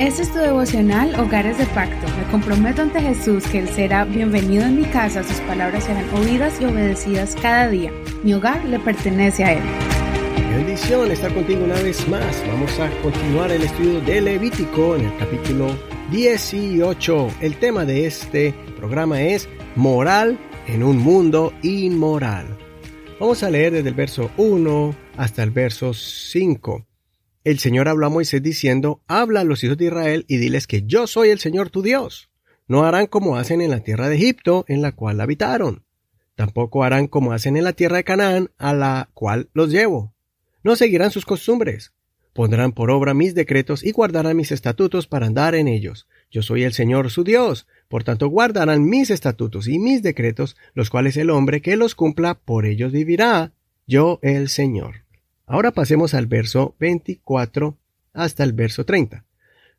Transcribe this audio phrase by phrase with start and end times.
[0.00, 2.06] Este es tu devocional Hogares de Pacto.
[2.16, 6.58] Me comprometo ante Jesús que Él será bienvenido en mi casa, sus palabras serán oídas
[6.58, 7.92] y obedecidas cada día.
[8.24, 9.62] Mi hogar le pertenece a Él.
[10.56, 12.42] Bendición estar contigo una vez más.
[12.46, 15.66] Vamos a continuar el estudio de Levítico en el capítulo
[16.10, 17.28] 18.
[17.42, 22.46] El tema de este programa es moral en un mundo inmoral.
[23.20, 26.86] Vamos a leer desde el verso 1 hasta el verso 5
[27.42, 30.82] el Señor habló a Moisés diciendo, Habla a los hijos de Israel y diles que
[30.82, 32.30] yo soy el Señor tu Dios.
[32.68, 35.84] No harán como hacen en la tierra de Egipto, en la cual habitaron.
[36.36, 40.14] Tampoco harán como hacen en la tierra de Canaán, a la cual los llevo.
[40.62, 41.92] No seguirán sus costumbres.
[42.32, 46.06] Pondrán por obra mis decretos y guardarán mis estatutos para andar en ellos.
[46.30, 47.66] Yo soy el Señor su Dios.
[47.88, 52.34] Por tanto, guardarán mis estatutos y mis decretos, los cuales el hombre que los cumpla
[52.34, 53.52] por ellos vivirá.
[53.86, 55.04] Yo el Señor.
[55.50, 57.76] Ahora pasemos al verso 24
[58.12, 59.24] hasta el verso 30.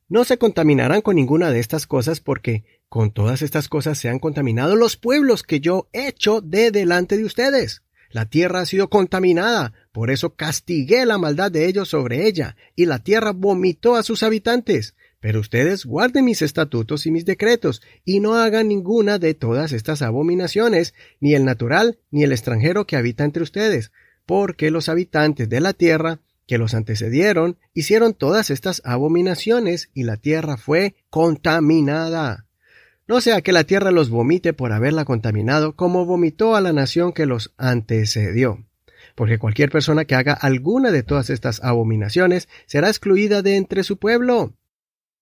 [0.09, 4.19] No se contaminarán con ninguna de estas cosas porque con todas estas cosas se han
[4.19, 7.83] contaminado los pueblos que yo he hecho de delante de ustedes.
[8.09, 12.85] La tierra ha sido contaminada, por eso castigué la maldad de ellos sobre ella, y
[12.85, 14.95] la tierra vomitó a sus habitantes.
[15.21, 20.01] Pero ustedes guarden mis estatutos y mis decretos, y no hagan ninguna de todas estas
[20.01, 23.93] abominaciones, ni el natural, ni el extranjero que habita entre ustedes,
[24.25, 30.17] porque los habitantes de la tierra que los antecedieron hicieron todas estas abominaciones y la
[30.17, 32.45] tierra fue contaminada.
[33.07, 37.13] No sea que la tierra los vomite por haberla contaminado como vomitó a la nación
[37.13, 38.65] que los antecedió.
[39.15, 43.97] Porque cualquier persona que haga alguna de todas estas abominaciones será excluida de entre su
[43.97, 44.53] pueblo.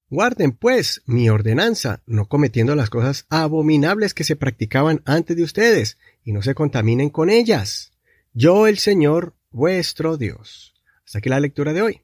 [0.10, 6.00] Guarden, pues, mi ordenanza, no cometiendo las cosas abominables que se practicaban antes de ustedes,
[6.24, 7.92] y no se contaminen con ellas.
[8.34, 10.76] Yo el Señor vuestro Dios.
[11.04, 12.02] Hasta aquí la lectura de hoy.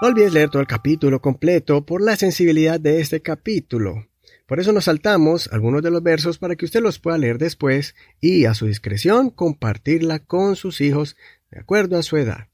[0.00, 4.08] No olvides leer todo el capítulo completo por la sensibilidad de este capítulo.
[4.46, 7.94] Por eso nos saltamos algunos de los versos para que usted los pueda leer después
[8.18, 11.16] y a su discreción compartirla con sus hijos
[11.50, 12.48] de acuerdo a su edad.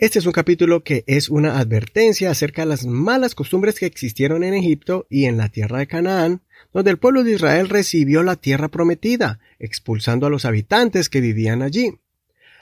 [0.00, 4.42] Este es un capítulo que es una advertencia acerca de las malas costumbres que existieron
[4.42, 6.40] en Egipto y en la tierra de Canaán,
[6.72, 11.60] donde el pueblo de Israel recibió la tierra prometida, expulsando a los habitantes que vivían
[11.60, 11.98] allí.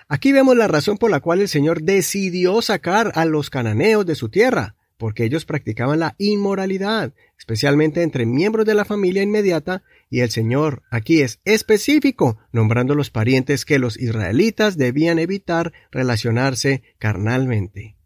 [0.08, 4.16] Aquí vemos la razón por la cual el Señor decidió sacar a los cananeos de
[4.16, 10.20] su tierra, porque ellos practicaban la inmoralidad, especialmente entre miembros de la familia inmediata, y
[10.20, 17.96] el Señor aquí es específico, nombrando los parientes que los israelitas debían evitar relacionarse carnalmente.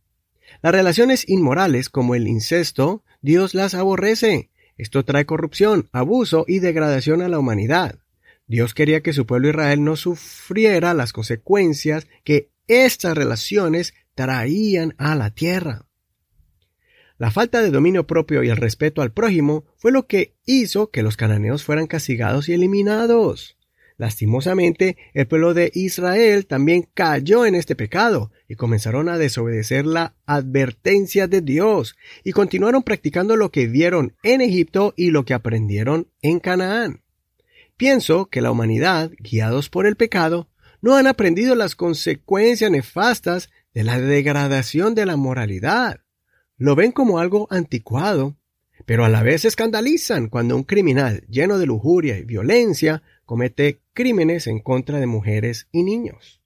[0.62, 7.22] Las relaciones inmorales, como el incesto, Dios las aborrece, esto trae corrupción, abuso y degradación
[7.22, 7.98] a la humanidad.
[8.46, 15.14] Dios quería que su pueblo Israel no sufriera las consecuencias que estas relaciones traían a
[15.14, 15.86] la tierra.
[17.22, 21.04] La falta de dominio propio y el respeto al prójimo fue lo que hizo que
[21.04, 23.56] los cananeos fueran castigados y eliminados.
[23.96, 30.16] Lastimosamente, el pueblo de Israel también cayó en este pecado y comenzaron a desobedecer la
[30.26, 31.94] advertencia de Dios
[32.24, 37.04] y continuaron practicando lo que vieron en Egipto y lo que aprendieron en Canaán.
[37.76, 40.48] Pienso que la humanidad, guiados por el pecado,
[40.80, 46.01] no han aprendido las consecuencias nefastas de la degradación de la moralidad.
[46.56, 48.36] Lo ven como algo anticuado,
[48.86, 54.46] pero a la vez escandalizan cuando un criminal lleno de lujuria y violencia comete crímenes
[54.46, 56.40] en contra de mujeres y niños.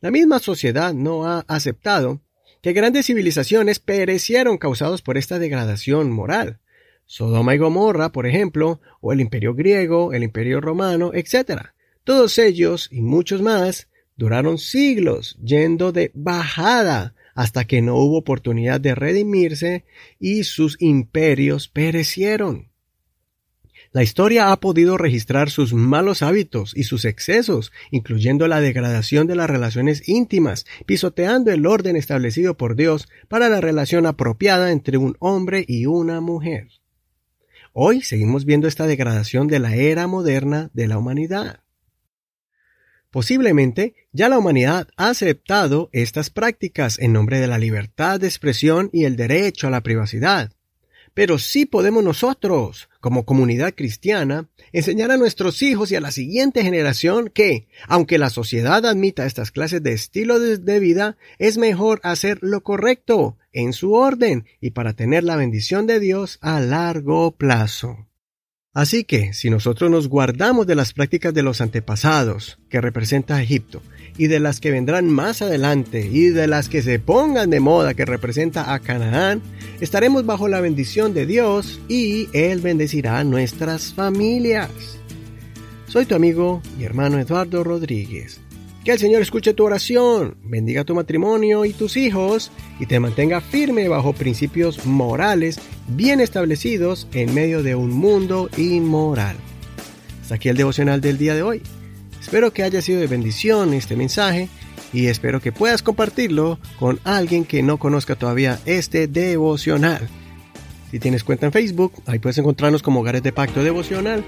[0.00, 2.20] La misma sociedad no ha aceptado
[2.60, 6.58] que grandes civilizaciones perecieron causados por esta degradación moral.
[7.06, 11.70] Sodoma y Gomorra, por ejemplo, o el imperio griego, el imperio romano, etc.
[12.04, 18.80] Todos ellos y muchos más duraron siglos yendo de bajada hasta que no hubo oportunidad
[18.80, 19.84] de redimirse
[20.18, 22.72] y sus imperios perecieron.
[23.92, 29.36] La historia ha podido registrar sus malos hábitos y sus excesos, incluyendo la degradación de
[29.36, 35.16] las relaciones íntimas, pisoteando el orden establecido por Dios para la relación apropiada entre un
[35.18, 36.68] hombre y una mujer.
[37.74, 41.61] Hoy seguimos viendo esta degradación de la era moderna de la humanidad.
[43.12, 48.88] Posiblemente ya la humanidad ha aceptado estas prácticas en nombre de la libertad de expresión
[48.90, 50.50] y el derecho a la privacidad.
[51.12, 56.62] Pero sí podemos nosotros, como comunidad cristiana, enseñar a nuestros hijos y a la siguiente
[56.62, 62.38] generación que, aunque la sociedad admita estas clases de estilo de vida, es mejor hacer
[62.40, 68.08] lo correcto, en su orden, y para tener la bendición de Dios a largo plazo.
[68.74, 73.82] Así que, si nosotros nos guardamos de las prácticas de los antepasados, que representa Egipto,
[74.16, 77.92] y de las que vendrán más adelante y de las que se pongan de moda
[77.92, 79.42] que representa a Canaán,
[79.80, 84.70] estaremos bajo la bendición de Dios y Él bendecirá nuestras familias.
[85.86, 88.40] Soy tu amigo y hermano Eduardo Rodríguez.
[88.84, 92.50] Que el Señor escuche tu oración, bendiga tu matrimonio y tus hijos
[92.80, 99.36] y te mantenga firme bajo principios morales bien establecidos en medio de un mundo inmoral.
[100.20, 101.62] Hasta aquí el devocional del día de hoy.
[102.20, 104.48] Espero que haya sido de bendición este mensaje
[104.92, 110.08] y espero que puedas compartirlo con alguien que no conozca todavía este devocional.
[110.90, 114.24] Si tienes cuenta en Facebook, ahí puedes encontrarnos como Hogares de Pacto Devocional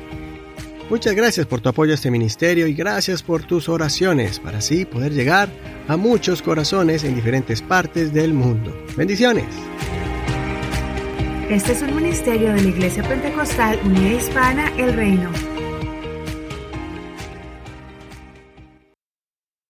[0.90, 4.84] Muchas gracias por tu apoyo a este ministerio y gracias por tus oraciones para así
[4.84, 5.48] poder llegar
[5.88, 8.76] a muchos corazones en diferentes partes del mundo.
[8.96, 9.46] Bendiciones.
[11.48, 15.30] Este es un ministerio de la Iglesia Pentecostal Unida Hispana El Reino.